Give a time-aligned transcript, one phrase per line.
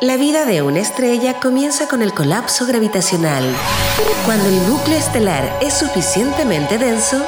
[0.00, 3.44] La vida de una estrella comienza con el colapso gravitacional.
[4.24, 7.26] Cuando el núcleo estelar es suficientemente denso,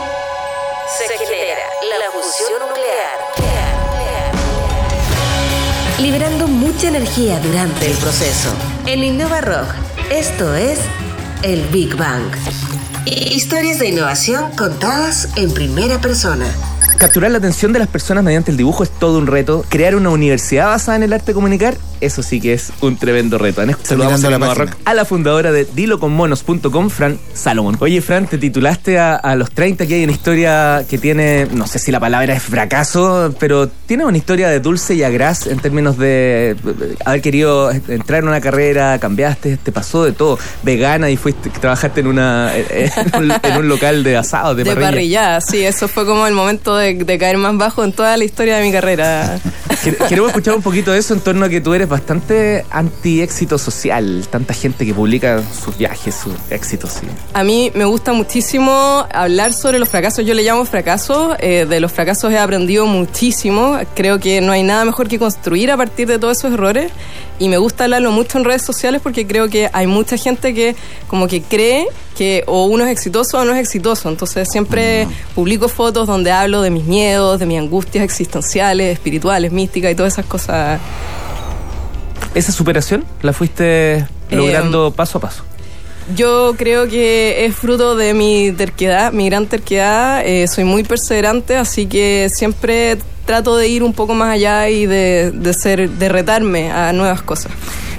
[0.96, 1.64] se genera
[1.98, 3.18] la fusión nuclear,
[5.98, 8.50] liberando mucha energía durante el proceso.
[8.86, 9.66] En Innova Rock,
[10.12, 10.78] esto es
[11.42, 12.30] el Big Bang.
[13.04, 16.46] Historias de innovación contadas en primera persona.
[16.98, 19.64] Capturar la atención de las personas mediante el dibujo es todo un reto.
[19.68, 23.38] Crear una universidad basada en el arte de comunicar, eso sí que es un tremendo
[23.38, 23.62] reto.
[23.82, 27.76] Saludamos a la, Rock, a la fundadora de diloconmonos.com, Fran Salomón.
[27.80, 31.78] Oye, Fran, te titulaste a, los 30, que hay una historia que tiene, no sé
[31.78, 35.96] si la palabra es fracaso, pero tiene una historia de dulce y agraz en términos
[35.96, 36.56] de
[37.04, 40.38] haber querido entrar en una carrera, cambiaste, te pasó de todo.
[40.62, 45.40] Vegana y fuiste, trabajaste en, una, en, un, local de asado, de, de parrilla.
[45.40, 48.56] sí, eso fue como el momento de de, caer más bajo en toda la historia
[48.56, 49.38] de mi carrera.
[50.08, 54.26] Queremos escuchar un poquito de eso en torno a que tú eres bastante anti-éxito social.
[54.30, 56.92] Tanta gente que publica sus viajes, sus éxitos.
[56.92, 57.06] Sí.
[57.34, 60.24] A mí me gusta muchísimo hablar sobre los fracasos.
[60.24, 61.36] Yo le llamo fracasos.
[61.40, 63.78] Eh, de los fracasos he aprendido muchísimo.
[63.94, 66.90] Creo que no hay nada mejor que construir a partir de todos esos errores.
[67.38, 70.76] Y me gusta hablarlo mucho en redes sociales porque creo que hay mucha gente que
[71.08, 71.86] como que cree
[72.16, 74.08] que o uno es exitoso o no es exitoso.
[74.08, 75.34] Entonces siempre mm.
[75.34, 80.12] publico fotos donde hablo de mis miedos, de mis angustias existenciales, espirituales, místicas y todas
[80.12, 80.80] esas cosas.
[82.34, 85.44] ¿Esa superación la fuiste logrando em, paso a paso?
[86.16, 90.22] Yo creo que es fruto de mi terquedad, mi gran terquedad.
[90.24, 94.86] Eh, soy muy perseverante, así que siempre trato de ir un poco más allá y
[94.86, 97.52] de, de ser, de retarme a nuevas cosas.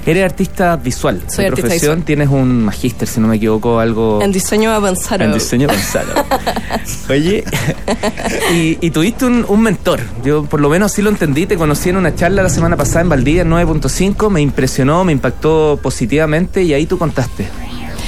[0.04, 1.22] Eres artista visual.
[1.28, 4.20] Soy de profesión tienes un magíster, si no me equivoco, algo.
[4.20, 5.24] En diseño avanzado.
[5.24, 6.12] En diseño avanzado.
[7.08, 7.44] Oye,
[8.52, 10.00] y, tuviste un, mentor.
[10.24, 11.46] Yo por lo menos sí lo entendí.
[11.46, 14.28] Te conocí en una charla la semana pasada en Valdivia, en 9.5.
[14.30, 17.46] Me impresionó, me impactó positivamente y ahí tú contaste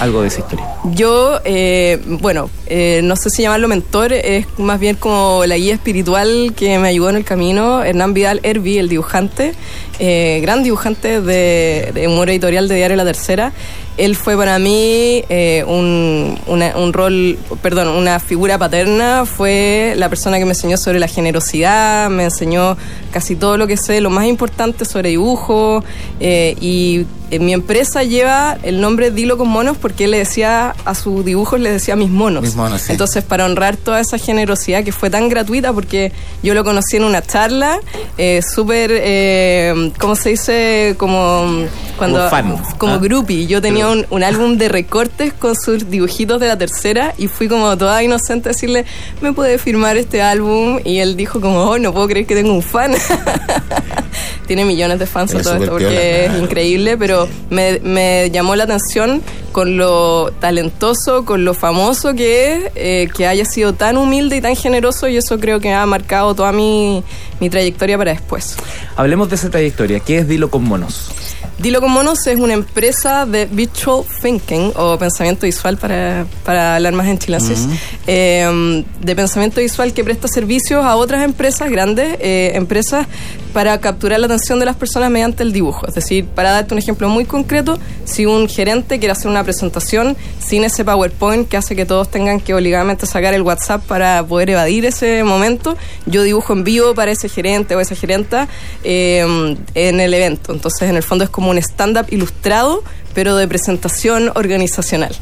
[0.00, 0.67] algo de esa historia.
[0.84, 5.74] Yo, eh, bueno, eh, no sé si llamarlo mentor, es más bien como la guía
[5.74, 7.83] espiritual que me ayudó en el camino.
[7.83, 9.55] Hernán Vidal Herbi, el dibujante,
[9.98, 13.52] eh, gran dibujante de, de humor editorial de Diario La Tercera.
[13.96, 15.22] Él fue para mí
[15.66, 19.24] un, un, rol, perdón, una figura paterna.
[19.24, 22.77] Fue la persona que me enseñó sobre la generosidad, me enseñó
[23.12, 25.84] casi todo lo que sé, lo más importante sobre dibujo
[26.20, 27.06] y
[27.38, 31.61] mi empresa lleva el nombre Dilo con monos porque él le decía a sus dibujos,
[31.61, 32.44] le decía mis monos.
[32.88, 36.12] Entonces, para honrar toda esa generosidad que fue tan gratuita, porque
[36.42, 37.80] yo lo conocí en una charla,
[38.18, 40.94] eh, súper, eh, ¿cómo se dice?
[40.98, 41.64] Como
[41.96, 42.98] cuando como, fan, como ¿ah?
[42.98, 43.46] groupie.
[43.46, 47.48] Yo tenía un, un, álbum de recortes con sus dibujitos de la tercera y fui
[47.48, 48.84] como toda inocente a decirle,
[49.20, 50.80] ¿me puede firmar este álbum?
[50.84, 52.92] Y él dijo como, oh, no puedo creer que tengo un fan.
[54.46, 59.22] Tiene millones de fans todo esto porque es increíble, pero me, me, llamó la atención
[59.52, 64.40] con lo talentoso, con lo famoso que es, eh, que haya sido tan humilde y
[64.40, 67.02] tan generoso y eso creo que ha marcado toda mi,
[67.40, 68.56] mi trayectoria para después.
[68.96, 70.00] Hablemos de esa trayectoria.
[70.00, 71.11] ¿Qué es Dilo con Monos?
[71.58, 76.92] Dilo con Monos es una empresa de visual thinking o pensamiento visual para, para hablar
[76.94, 77.66] más en chilensis,
[78.06, 83.06] em, de pensamiento visual que presta servicios a otras empresas, grandes eh, empresas,
[83.55, 85.86] para capturar la atención de las personas mediante el dibujo.
[85.86, 90.16] Es decir, para darte un ejemplo muy concreto, si un gerente quiere hacer una presentación
[90.44, 94.50] sin ese PowerPoint que hace que todos tengan que obligadamente sacar el WhatsApp para poder
[94.50, 98.48] evadir ese momento, yo dibujo en vivo para ese gerente o esa gerenta
[98.82, 100.52] em, en el evento.
[100.52, 105.12] Entonces, en el fondo es como un stand-up ilustrado, pero de presentación organizacional.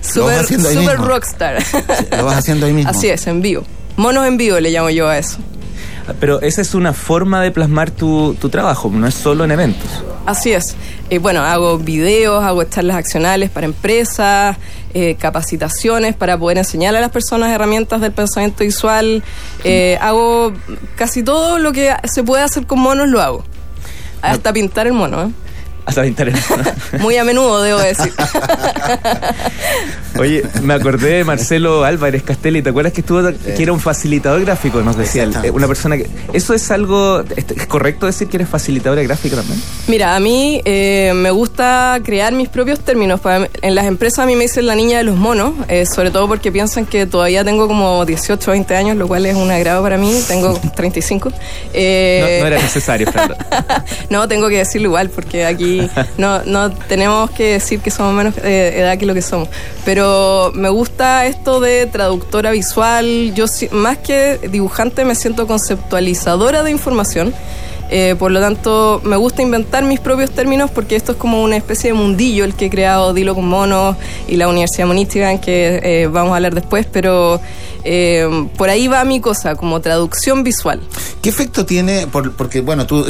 [0.00, 1.62] Super, super rockstar.
[2.16, 2.90] lo vas haciendo ahí mismo.
[2.90, 3.62] Así es, en vivo.
[3.98, 5.36] Monos en vivo le llamo yo a eso.
[6.18, 10.02] Pero esa es una forma de plasmar tu, tu trabajo, no es solo en eventos.
[10.24, 10.76] Así es.
[11.10, 14.56] Eh, bueno, hago videos, hago charlas accionales para empresas,
[14.94, 19.22] eh, capacitaciones para poder enseñar a las personas herramientas del pensamiento visual.
[19.62, 20.54] Eh, hago
[20.96, 23.44] casi todo lo que se puede hacer con monos, lo hago.
[24.22, 25.24] Hasta pintar el mono.
[25.24, 25.30] ¿eh?
[25.88, 26.02] Hasta.
[27.00, 28.12] Muy a menudo, debo decir.
[30.18, 34.44] Oye, me acordé de Marcelo Álvarez Castelli, ¿te acuerdas que estuvo que era un facilitador
[34.44, 34.80] gráfico?
[34.82, 36.08] Nos decía una persona que.
[36.32, 37.22] ¿Eso es algo.
[37.36, 39.60] ¿Es correcto decir que eres facilitadora gráfica también?
[39.86, 43.20] Mira, a mí eh, me gusta crear mis propios términos.
[43.62, 46.26] En las empresas a mí me dicen la niña de los monos, eh, sobre todo
[46.26, 49.82] porque piensan que todavía tengo como 18 o 20 años, lo cual es un agrado
[49.82, 50.12] para mí.
[50.26, 51.32] Tengo 35.
[51.72, 53.08] Eh, no, era necesario,
[54.10, 55.77] no, tengo que decirlo igual, porque aquí
[56.18, 59.48] no, no tenemos que decir que somos menos eh, edad que lo que somos.
[59.84, 63.32] Pero me gusta esto de traductora visual.
[63.34, 67.34] Yo más que dibujante me siento conceptualizadora de información
[67.90, 71.56] Eh, por lo tanto, me gusta inventar mis propios términos porque esto es como una
[71.56, 73.96] especie de mundillo el que he creado Dilo con Monos
[74.26, 77.40] y la Universidad Monística, en que eh, vamos a hablar después, pero
[78.58, 80.82] por ahí va mi cosa, como traducción visual.
[81.22, 83.06] ¿Qué efecto tiene, porque bueno, tú,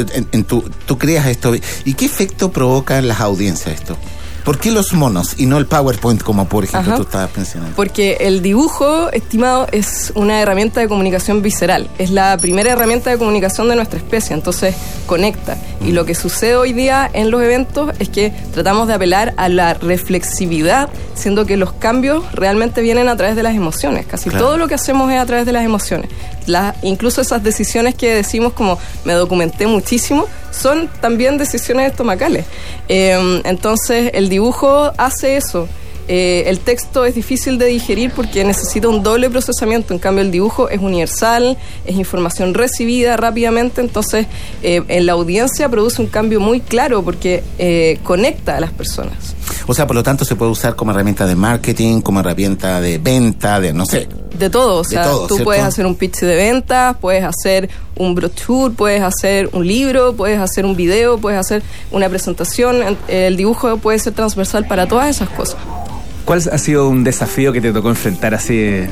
[0.86, 1.52] tú creas esto,
[1.84, 3.96] y qué efecto provoca en las audiencias esto?
[4.48, 7.76] ¿Por qué los monos y no el PowerPoint como por ejemplo tú estabas mencionando?
[7.76, 11.90] Porque el dibujo, estimado, es una herramienta de comunicación visceral.
[11.98, 14.74] Es la primera herramienta de comunicación de nuestra especie, entonces
[15.04, 15.58] conecta.
[15.84, 19.50] Y lo que sucede hoy día en los eventos es que tratamos de apelar a
[19.50, 24.06] la reflexividad, siendo que los cambios realmente vienen a través de las emociones.
[24.06, 26.08] Casi todo lo que hacemos es a través de las emociones.
[26.80, 32.44] incluso esas decisiones que decimos como me documenté muchísimo, son también decisiones estomacales.
[32.88, 35.68] Em, entonces, el dibujo hace eso.
[36.08, 40.30] Eh, el texto es difícil de digerir porque necesita un doble procesamiento, en cambio el
[40.30, 44.26] dibujo es universal, es información recibida rápidamente, entonces
[44.62, 49.34] eh, en la audiencia produce un cambio muy claro porque eh, conecta a las personas.
[49.70, 52.96] O sea, por lo tanto se puede usar como herramienta de marketing, como herramienta de
[52.96, 54.08] venta, de no sé.
[54.38, 58.74] De todo, o sea, tú puedes hacer un pitch de ventas, puedes hacer un brochure,
[58.74, 62.96] puedes hacer un libro, puedes hacer un video, puedes hacer una presentación.
[63.08, 65.58] El dibujo puede ser transversal para todas esas cosas.
[66.24, 68.86] ¿Cuál ha sido un desafío que te tocó enfrentar así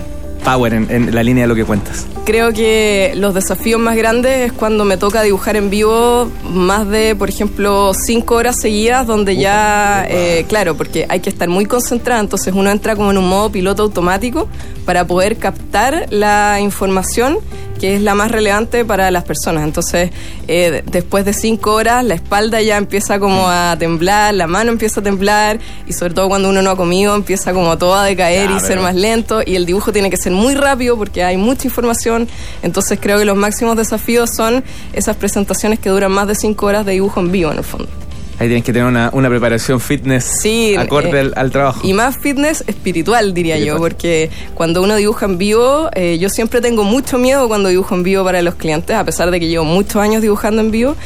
[0.47, 2.07] power en, la línea de lo que cuentas?
[2.25, 7.17] Creo que los desafíos más grandes es cuando me toca dibujar en vivo más de,
[7.17, 12.21] por ejemplo, cinco horas seguidas, donde ya, eh, claro, porque hay que estar muy concentrado,
[12.21, 14.49] entonces uno entra como en un modo piloto automático
[14.85, 17.39] para poder captar la información
[17.79, 19.65] que es la más relevante para las personas.
[19.65, 20.11] Entonces,
[20.49, 25.01] eh, después de cinco horas, la espalda ya empieza como a temblar, la mano empieza
[25.01, 28.51] a temblar, y sobre todo cuando uno no ha comido, empieza como todo a decaer
[28.51, 31.67] y ser más lento, y el dibujo tiene que ser muy rápido porque hay mucha
[31.67, 32.29] información.
[32.63, 36.87] Entonces, creo que los máximos desafíos son esas presentaciones que duran más de cinco horas
[36.87, 38.06] de dibujo en vivo, en el fondo.
[38.39, 40.45] Ahí tienes que tener una, preparación fitness
[40.79, 41.81] acorde eh, al, trabajo.
[41.83, 46.61] Y más fitness espiritual, diría yo, porque cuando uno dibuja en vivo, eh, yo siempre
[46.61, 49.65] tengo mucho miedo cuando dibujo en vivo para los clientes, a pesar de que llevo
[49.65, 50.97] muchos años dibujando en vivo,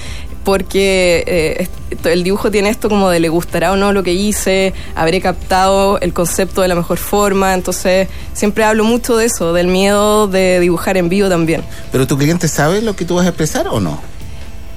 [0.44, 1.68] porque eh,
[2.04, 6.00] el dibujo tiene esto como de le gustará o no lo que hice, habré captado
[6.00, 10.58] el concepto de la mejor forma, entonces siempre hablo mucho de eso, del miedo de
[10.58, 11.62] dibujar en vivo también.
[11.92, 14.00] ¿Pero tu cliente sabe lo que tú vas a expresar o no?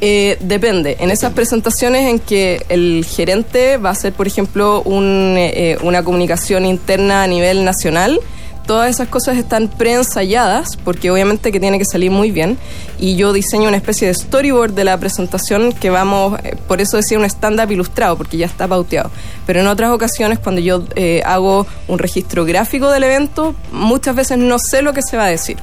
[0.06, 0.98] Eh, depende.
[1.00, 6.04] En esas presentaciones en que el gerente va a hacer, por ejemplo, un, eh, una
[6.04, 8.20] comunicación interna a nivel nacional,
[8.68, 12.58] todas esas cosas están preensayadas, porque obviamente que tiene que salir muy bien,
[13.00, 16.98] y yo diseño una especie de storyboard de la presentación que vamos, eh, por eso
[16.98, 19.10] decía un stand-up ilustrado, porque ya está pauteado.
[19.46, 20.84] Pero en otras ocasiones, cuando yo
[21.24, 25.30] hago un registro gráfico del evento, muchas veces no sé lo que se va a
[25.30, 25.56] decir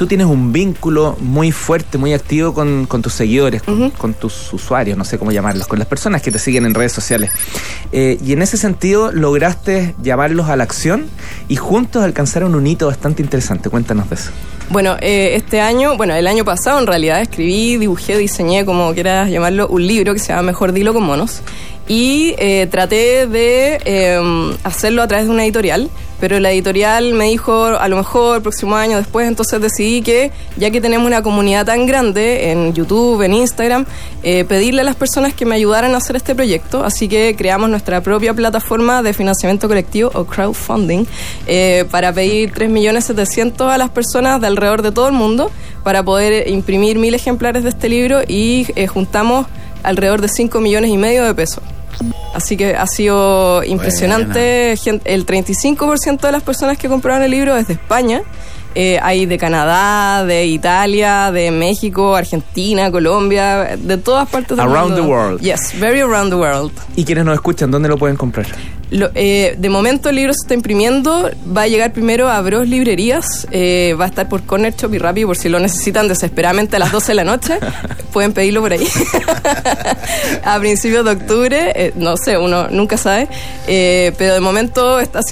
[0.00, 5.04] tú tienes un vínculo muy fuerte, muy activo con, tus seguidores, con, tus usuarios, no
[5.04, 7.30] sé cómo llamarlos, con las personas que te siguen en redes sociales.
[7.92, 11.04] Eh, y en ese sentido lograste llamarlos a la acción
[11.48, 13.68] y juntos alcanzaron un hito bastante interesante.
[13.68, 14.30] Cuéntanos de eso.
[14.70, 19.28] Bueno, eh, este año, bueno, el año pasado en realidad escribí, dibujé, diseñé, como quieras
[19.28, 21.42] llamarlo, un libro que se llama Mejor Dilo con Monos.
[21.90, 25.90] Y eh, traté de em, hacerlo a través de una editorial,
[26.20, 30.30] pero la editorial me dijo a lo mejor el próximo año después, entonces decidí que
[30.56, 33.86] ya que tenemos una comunidad tan grande en YouTube, en Instagram,
[34.22, 37.68] eh, pedirle a las personas que me ayudaran a hacer este proyecto, así que creamos
[37.68, 41.06] nuestra propia plataforma de financiamiento colectivo o crowdfunding
[41.48, 45.50] eh, para pedir 3.700.000 a las personas de alrededor de todo el mundo
[45.82, 49.48] para poder imprimir mil ejemplares de este libro y eh, juntamos
[49.82, 51.64] alrededor de 5 millones y medio de pesos.
[52.34, 54.72] Así que ha sido impresionante.
[54.72, 58.22] El 35% de las personas que compraron el libro es de España.
[58.76, 64.78] Eh, hay de Canadá, de Italia, de México, Argentina, Colombia, de todas partes del mundo.
[64.78, 65.40] Around the world.
[65.40, 66.72] Yes, very around the world.
[66.94, 68.46] ¿Y quienes nos escuchan, dónde lo pueden comprar?
[68.90, 73.46] Eh, de momento el libro se está imprimiendo, va a llegar primero a Bros Librerías,
[73.52, 76.80] eh, va a estar por Corner Shop y Rappi por si lo necesitan desesperadamente a
[76.80, 77.58] las 12 de la noche,
[78.12, 78.86] pueden pedirlo por ahí.
[80.44, 83.28] a principios de octubre, eh, no sé, uno nunca sabe,
[83.66, 85.22] pero de momento está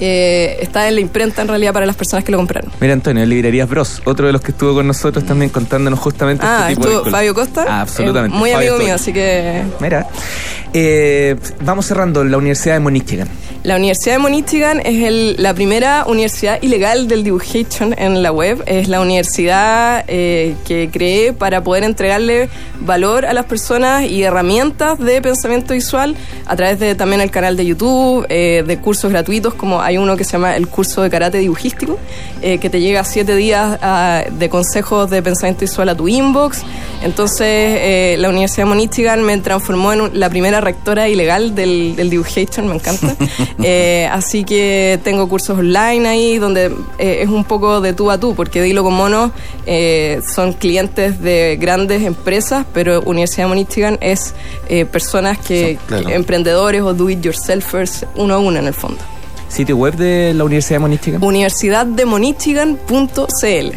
[0.00, 2.70] haciendo está en la imprenta en realidad para las personas que lo compraron.
[2.80, 6.68] Mira, Antonio, Librerías Bros, otro de los que estuvo con nosotros también contándonos justamente ah,
[6.70, 7.66] este tipo Fabio Costa.
[7.68, 8.36] Ah, absolutamente.
[8.36, 9.62] muy amigo mío, así que.
[9.80, 10.08] Mira.
[10.72, 13.28] Eh, vamos cerrando, la Universidad de Monichigan.
[13.62, 18.62] La Universidad de Monichigan es la primera universidad ilegal del Dibujation en la web.
[18.66, 22.48] Es la universidad eh, que creé para poder entregarle
[22.80, 26.16] valor a las personas y herramientas de pensamiento visual
[26.50, 30.16] a través de también el canal de YouTube, eh, de cursos gratuitos como hay uno
[30.16, 31.96] que se llama el curso de karate dibujístico,
[32.42, 36.62] eh, que te llega siete días ah, de consejos de pensamiento visual a tu inbox.
[37.04, 42.10] Entonces, eh, la Universidad de Monichigan me transformó en la primera rectora ilegal del, del
[42.10, 43.14] Dibucation, me encanta.
[44.12, 48.60] así que tengo cursos online ahí donde es un poco de tú a tú, porque
[48.60, 49.30] Dilo con Mono
[50.26, 54.34] son clientes de grandes empresas, pero Universidad de Monichigan es
[54.90, 55.78] personas que,
[56.40, 58.98] emprendedores o do-it-yourselfers uno a uno en el fondo.
[59.48, 61.22] ¿Sitio web de la Universidad de Monichigan?
[61.22, 63.76] Universidaddemonichigan.cl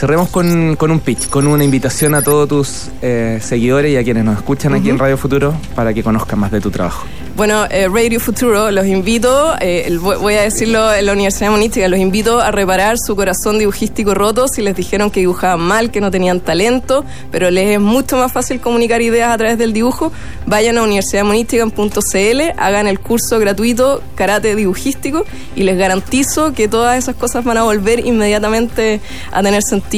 [0.00, 4.02] Cerremos con, con, un pitch, con una invitación a todos tus eh, seguidores y a
[4.02, 7.04] quienes nos escuchan aquí en Radio Futuro para que conozcan más de tu trabajo.
[7.36, 12.00] Bueno, eh, Radio Futuro, los invito, eh, voy a decirlo en la Universidad Monística, los
[12.00, 16.10] invito a reparar su corazón dibujístico roto si les dijeron que dibujaban mal, que no
[16.10, 20.12] tenían talento, pero les es mucho más fácil comunicar ideas a través del dibujo.
[20.46, 25.24] Vayan a universidadmonística.cl, hagan el curso gratuito Karate Dibujístico
[25.56, 29.89] y les garantizo que todas esas cosas van a volver inmediatamente a tener sentido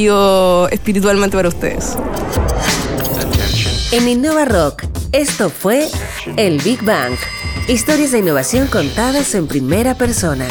[0.71, 1.97] espiritualmente para ustedes.
[3.93, 5.87] En Innova Rock, esto fue
[6.37, 7.15] el Big Bang.
[7.69, 10.47] Historias de innovación contadas en primera persona.